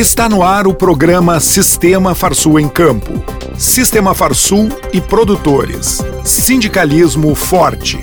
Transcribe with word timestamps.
Está 0.00 0.30
no 0.30 0.42
ar 0.42 0.66
o 0.66 0.72
programa 0.72 1.38
Sistema 1.40 2.14
Farsul 2.14 2.58
em 2.58 2.66
Campo. 2.66 3.22
Sistema 3.58 4.14
Farsul 4.14 4.70
e 4.94 4.98
produtores. 4.98 6.02
Sindicalismo 6.24 7.34
forte. 7.34 8.02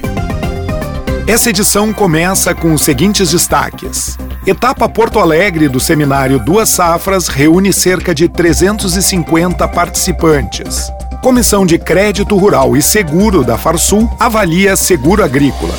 Essa 1.25 1.49
edição 1.49 1.91
começa 1.91 2.54
com 2.54 2.71
os 2.71 2.83
seguintes 2.83 3.31
destaques. 3.31 4.15
Etapa 4.45 4.88
Porto 4.88 5.18
Alegre 5.18 5.68
do 5.68 5.79
seminário 5.79 6.38
Duas 6.38 6.70
Safras 6.70 7.29
reúne 7.29 7.73
cerca 7.73 8.14
de 8.14 8.29
350 8.29 9.68
participantes. 9.68 10.91
Comissão 11.23 11.66
de 11.66 11.79
Crédito 11.79 12.38
Rural 12.38 12.77
e 12.77 12.82
Seguro 12.84 13.43
da 13.43 13.57
Farsul 13.57 14.07
avalia 14.20 14.75
seguro 14.75 15.23
agrícola. 15.23 15.73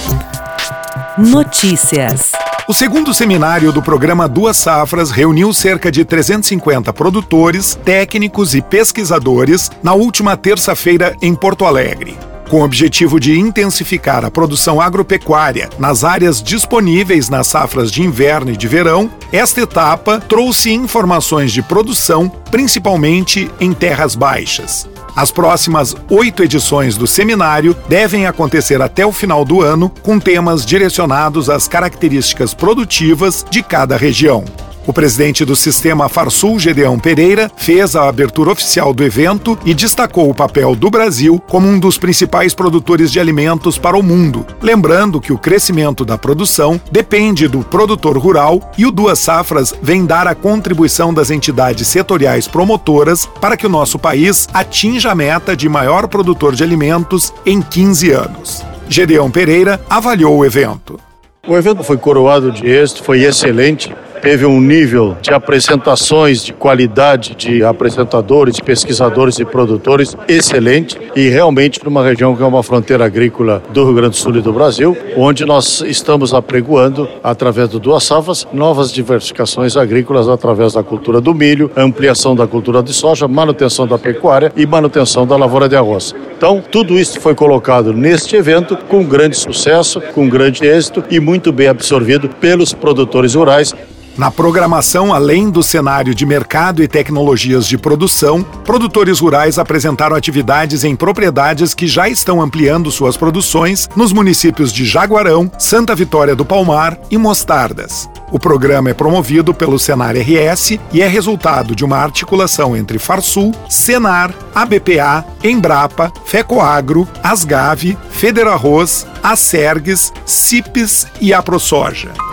Notícias. 1.16 2.32
O 2.68 2.74
segundo 2.74 3.14
seminário 3.14 3.72
do 3.72 3.80
programa 3.80 4.28
Duas 4.28 4.54
Safras 4.58 5.10
reuniu 5.10 5.54
cerca 5.54 5.90
de 5.90 6.04
350 6.04 6.92
produtores, 6.92 7.74
técnicos 7.82 8.54
e 8.54 8.60
pesquisadores 8.60 9.70
na 9.82 9.94
última 9.94 10.36
terça-feira 10.36 11.16
em 11.22 11.34
Porto 11.34 11.64
Alegre. 11.64 12.14
Com 12.50 12.60
o 12.60 12.64
objetivo 12.64 13.18
de 13.18 13.38
intensificar 13.38 14.22
a 14.22 14.30
produção 14.30 14.82
agropecuária 14.82 15.70
nas 15.78 16.04
áreas 16.04 16.42
disponíveis 16.42 17.30
nas 17.30 17.46
safras 17.46 17.90
de 17.90 18.02
inverno 18.02 18.50
e 18.50 18.56
de 18.56 18.68
verão, 18.68 19.10
esta 19.32 19.62
etapa 19.62 20.20
trouxe 20.20 20.70
informações 20.70 21.52
de 21.52 21.62
produção, 21.62 22.28
principalmente 22.50 23.50
em 23.58 23.72
terras 23.72 24.14
baixas. 24.14 24.86
As 25.18 25.32
próximas 25.32 25.96
oito 26.08 26.44
edições 26.44 26.96
do 26.96 27.04
seminário 27.04 27.76
devem 27.88 28.26
acontecer 28.26 28.80
até 28.80 29.04
o 29.04 29.10
final 29.10 29.44
do 29.44 29.60
ano, 29.60 29.90
com 30.00 30.20
temas 30.20 30.64
direcionados 30.64 31.50
às 31.50 31.66
características 31.66 32.54
produtivas 32.54 33.44
de 33.50 33.60
cada 33.60 33.96
região. 33.96 34.44
O 34.88 34.92
presidente 34.92 35.44
do 35.44 35.54
sistema 35.54 36.08
Farsul, 36.08 36.58
Gedeão 36.58 36.98
Pereira, 36.98 37.52
fez 37.58 37.94
a 37.94 38.08
abertura 38.08 38.52
oficial 38.52 38.94
do 38.94 39.04
evento 39.04 39.58
e 39.62 39.74
destacou 39.74 40.30
o 40.30 40.34
papel 40.34 40.74
do 40.74 40.88
Brasil 40.88 41.38
como 41.46 41.68
um 41.68 41.78
dos 41.78 41.98
principais 41.98 42.54
produtores 42.54 43.12
de 43.12 43.20
alimentos 43.20 43.76
para 43.76 43.98
o 43.98 44.02
mundo, 44.02 44.46
lembrando 44.62 45.20
que 45.20 45.30
o 45.30 45.36
crescimento 45.36 46.06
da 46.06 46.16
produção 46.16 46.80
depende 46.90 47.46
do 47.46 47.58
produtor 47.58 48.16
rural 48.16 48.72
e 48.78 48.86
o 48.86 48.90
Duas 48.90 49.18
Safras 49.18 49.74
vem 49.82 50.06
dar 50.06 50.26
a 50.26 50.34
contribuição 50.34 51.12
das 51.12 51.30
entidades 51.30 51.86
setoriais 51.86 52.48
promotoras 52.48 53.26
para 53.26 53.58
que 53.58 53.66
o 53.66 53.70
nosso 53.70 53.98
país 53.98 54.48
atinja 54.54 55.10
a 55.10 55.14
meta 55.14 55.54
de 55.54 55.68
maior 55.68 56.08
produtor 56.08 56.54
de 56.54 56.64
alimentos 56.64 57.30
em 57.44 57.60
15 57.60 58.10
anos. 58.10 58.64
Gedeão 58.88 59.30
Pereira 59.30 59.78
avaliou 59.90 60.38
o 60.38 60.46
evento. 60.46 60.98
O 61.46 61.54
evento 61.54 61.82
foi 61.82 61.98
coroado 61.98 62.50
de 62.50 62.66
êxito, 62.66 63.02
foi 63.02 63.24
excelente 63.24 63.94
teve 64.20 64.44
um 64.44 64.60
nível 64.60 65.16
de 65.20 65.32
apresentações 65.32 66.44
de 66.44 66.52
qualidade 66.52 67.34
de 67.34 67.62
apresentadores, 67.62 68.60
pesquisadores 68.60 69.38
e 69.38 69.44
produtores 69.44 70.16
excelente 70.28 70.98
e 71.14 71.28
realmente 71.28 71.84
numa 71.84 72.04
região 72.04 72.34
que 72.36 72.42
é 72.42 72.46
uma 72.46 72.62
fronteira 72.62 73.04
agrícola 73.04 73.62
do 73.72 73.84
Rio 73.84 73.94
Grande 73.94 74.10
do 74.10 74.16
Sul 74.16 74.36
e 74.36 74.40
do 74.40 74.52
Brasil, 74.52 74.96
onde 75.16 75.44
nós 75.44 75.80
estamos 75.82 76.34
apregoando, 76.34 77.08
através 77.22 77.68
do 77.68 77.78
Duas 77.78 78.04
Safras, 78.04 78.46
novas 78.52 78.92
diversificações 78.92 79.76
agrícolas 79.76 80.28
através 80.28 80.74
da 80.74 80.82
cultura 80.82 81.20
do 81.20 81.34
milho, 81.34 81.70
ampliação 81.76 82.34
da 82.34 82.46
cultura 82.46 82.82
de 82.82 82.92
soja, 82.92 83.28
manutenção 83.28 83.86
da 83.86 83.98
pecuária 83.98 84.52
e 84.56 84.66
manutenção 84.66 85.26
da 85.26 85.36
lavoura 85.36 85.68
de 85.68 85.76
arroz. 85.76 86.14
Então, 86.36 86.62
tudo 86.70 86.98
isso 86.98 87.20
foi 87.20 87.34
colocado 87.34 87.92
neste 87.92 88.36
evento 88.36 88.76
com 88.88 89.04
grande 89.04 89.36
sucesso, 89.36 90.00
com 90.14 90.28
grande 90.28 90.64
êxito 90.64 91.02
e 91.10 91.18
muito 91.18 91.52
bem 91.52 91.68
absorvido 91.68 92.28
pelos 92.28 92.72
produtores 92.72 93.34
rurais 93.34 93.74
na 94.18 94.32
programação, 94.32 95.14
além 95.14 95.48
do 95.48 95.62
cenário 95.62 96.12
de 96.12 96.26
mercado 96.26 96.82
e 96.82 96.88
tecnologias 96.88 97.64
de 97.66 97.78
produção, 97.78 98.42
produtores 98.42 99.20
rurais 99.20 99.60
apresentaram 99.60 100.16
atividades 100.16 100.82
em 100.82 100.96
propriedades 100.96 101.72
que 101.72 101.86
já 101.86 102.08
estão 102.08 102.42
ampliando 102.42 102.90
suas 102.90 103.16
produções 103.16 103.88
nos 103.94 104.12
municípios 104.12 104.72
de 104.72 104.84
Jaguarão, 104.84 105.48
Santa 105.56 105.94
Vitória 105.94 106.34
do 106.34 106.44
Palmar 106.44 106.98
e 107.08 107.16
Mostardas. 107.16 108.10
O 108.32 108.40
programa 108.40 108.90
é 108.90 108.94
promovido 108.94 109.54
pelo 109.54 109.78
Senar 109.78 110.16
RS 110.16 110.78
e 110.92 111.00
é 111.00 111.06
resultado 111.06 111.76
de 111.76 111.84
uma 111.84 111.98
articulação 111.98 112.76
entre 112.76 112.98
Farsul, 112.98 113.54
Senar, 113.70 114.34
ABPA, 114.52 115.24
Embrapa, 115.44 116.12
Fecoagro, 116.24 117.06
Asgave, 117.22 117.96
Federarroz, 118.10 119.06
Acergues, 119.22 120.12
CIPES 120.26 121.06
e 121.20 121.32
a 121.32 121.40
ProSoja. 121.40 122.27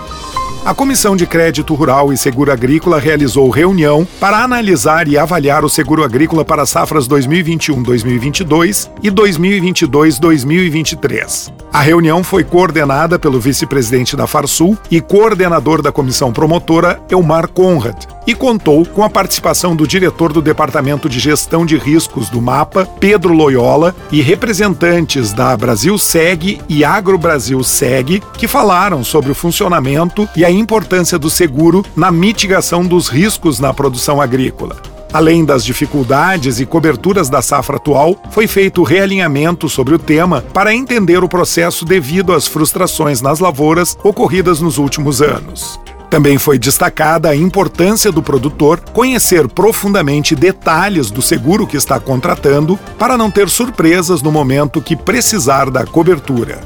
A 0.66 0.74
Comissão 0.74 1.16
de 1.16 1.26
Crédito 1.28 1.76
Rural 1.76 2.12
e 2.12 2.18
Seguro 2.18 2.52
Agrícola 2.52 3.00
realizou 3.00 3.52
reunião 3.52 4.08
para 4.20 4.44
analisar 4.44 5.08
e 5.08 5.16
avaliar 5.16 5.64
o 5.64 5.70
seguro 5.70 6.04
agrícola 6.04 6.44
para 6.44 6.64
as 6.64 6.72
safras 6.72 7.08
2021-2022 7.08 8.90
e 9.04 9.12
2022-2023. 9.12 11.54
A 11.72 11.82
reunião 11.82 12.24
foi 12.24 12.44
coordenada 12.44 13.20
pelo 13.20 13.40
vice-presidente 13.40 14.16
da 14.16 14.26
Farsul 14.26 14.76
e 14.90 15.00
coordenador 15.00 15.84
da 15.84 15.92
comissão 15.92 16.34
promotora, 16.34 17.00
Elmar 17.12 17.48
Conrad, 17.50 18.08
e 18.26 18.34
contou 18.34 18.86
com 18.86 19.04
a 19.04 19.10
participação 19.10 19.76
do 19.76 19.88
diretor 19.88 20.34
do 20.34 20.42
Departamento 20.42 21.08
de 21.08 21.20
Gestão 21.20 21.66
de 21.66 21.78
Riscos 21.78 22.30
do 22.30 22.42
MAPA, 22.42 22.86
Pedro 23.00 23.34
Loyola, 23.34 23.96
e 24.12 24.22
representantes 24.22 25.34
da 25.34 25.56
Brasil 25.56 25.98
Seg 25.98 26.62
e 26.68 26.84
Agro 26.84 27.18
Brasil 27.18 27.64
Seg, 27.64 28.22
que 28.38 28.48
falaram 28.48 29.04
sobre 29.04 29.32
o 29.32 29.36
funcionamento 29.36 30.28
e 30.36 30.44
a 30.44 30.52
importância 30.52 31.18
do 31.18 31.30
seguro 31.30 31.84
na 31.96 32.12
mitigação 32.12 32.86
dos 32.86 33.08
riscos 33.08 33.60
na 33.60 33.74
produção 33.74 34.22
agrícola. 34.22 34.76
Além 35.14 35.46
das 35.46 35.64
dificuldades 35.64 36.60
e 36.60 36.66
coberturas 36.66 37.30
da 37.30 37.42
safra 37.42 37.78
atual, 37.78 38.18
foi 38.32 38.48
feito 38.48 38.84
realinhamento 38.84 39.70
sobre 39.70 39.96
o 39.96 40.00
tema 40.00 40.42
para 40.42 40.76
entender 40.76 41.24
o 41.24 41.30
processo 41.30 41.86
devido 41.86 42.34
às 42.34 42.48
frustrações 42.48 43.22
nas 43.22 43.40
lavouras 43.40 43.98
ocorridas 44.04 44.60
nos 44.60 44.78
últimos 44.78 45.22
anos. 45.22 45.80
Também 46.16 46.38
foi 46.38 46.58
destacada 46.58 47.28
a 47.28 47.36
importância 47.36 48.10
do 48.10 48.24
produtor 48.24 48.80
conhecer 48.94 49.50
profundamente 49.50 50.34
detalhes 50.34 51.12
do 51.12 51.22
seguro 51.22 51.68
que 51.68 51.76
está 51.76 52.00
contratando 52.00 52.80
para 52.98 53.18
não 53.18 53.30
ter 53.30 53.50
surpresas 53.50 54.22
no 54.22 54.32
momento 54.32 54.82
que 54.82 54.96
precisar 54.96 55.70
da 55.70 55.86
cobertura. 55.86 56.62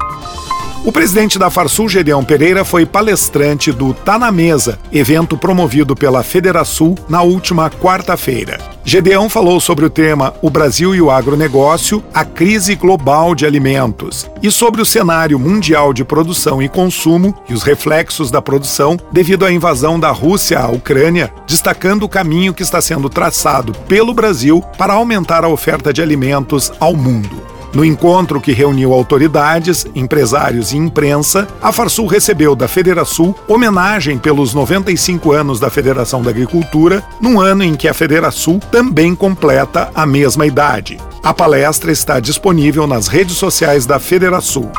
O 0.84 0.92
presidente 0.92 1.36
da 1.36 1.50
Farsul, 1.50 1.88
Gedeão 1.88 2.22
Pereira, 2.22 2.64
foi 2.64 2.86
palestrante 2.86 3.72
do 3.72 3.92
Tá 3.92 4.16
na 4.16 4.30
Mesa, 4.30 4.78
evento 4.92 5.36
promovido 5.36 5.96
pela 5.96 6.22
Federação 6.22 6.94
na 7.08 7.20
última 7.22 7.68
quarta-feira. 7.68 8.56
Gedeão 8.90 9.28
falou 9.30 9.60
sobre 9.60 9.84
o 9.84 9.88
tema 9.88 10.34
O 10.42 10.50
Brasil 10.50 10.96
e 10.96 11.00
o 11.00 11.12
Agronegócio, 11.12 12.02
a 12.12 12.24
crise 12.24 12.74
global 12.74 13.36
de 13.36 13.46
alimentos, 13.46 14.28
e 14.42 14.50
sobre 14.50 14.82
o 14.82 14.84
cenário 14.84 15.38
mundial 15.38 15.92
de 15.92 16.04
produção 16.04 16.60
e 16.60 16.68
consumo 16.68 17.32
e 17.48 17.54
os 17.54 17.62
reflexos 17.62 18.32
da 18.32 18.42
produção 18.42 18.98
devido 19.12 19.46
à 19.46 19.52
invasão 19.52 20.00
da 20.00 20.10
Rússia 20.10 20.58
à 20.58 20.66
Ucrânia, 20.66 21.32
destacando 21.46 22.02
o 22.02 22.08
caminho 22.08 22.52
que 22.52 22.64
está 22.64 22.80
sendo 22.80 23.08
traçado 23.08 23.72
pelo 23.86 24.12
Brasil 24.12 24.60
para 24.76 24.94
aumentar 24.94 25.44
a 25.44 25.48
oferta 25.48 25.92
de 25.92 26.02
alimentos 26.02 26.72
ao 26.80 26.96
mundo. 26.96 27.59
No 27.72 27.84
encontro 27.84 28.40
que 28.40 28.52
reuniu 28.52 28.92
autoridades, 28.92 29.86
empresários 29.94 30.72
e 30.72 30.76
imprensa, 30.76 31.46
a 31.62 31.70
Farsul 31.70 32.06
recebeu 32.06 32.56
da 32.56 32.66
Federação 32.66 33.34
homenagem 33.46 34.18
pelos 34.18 34.52
95 34.52 35.30
anos 35.30 35.60
da 35.60 35.70
Federação 35.70 36.20
da 36.20 36.30
Agricultura, 36.30 37.04
num 37.20 37.40
ano 37.40 37.62
em 37.62 37.76
que 37.76 37.86
a 37.86 37.94
Federação 37.94 38.58
também 38.58 39.14
completa 39.14 39.90
a 39.94 40.04
mesma 40.04 40.46
idade. 40.46 40.98
A 41.22 41.32
palestra 41.32 41.92
está 41.92 42.18
disponível 42.18 42.86
nas 42.86 43.06
redes 43.06 43.36
sociais 43.36 43.86
da 43.86 44.00
Federação. 44.00 44.72